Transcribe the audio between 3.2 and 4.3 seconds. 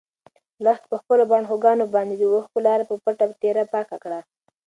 تېره پاکه کړه.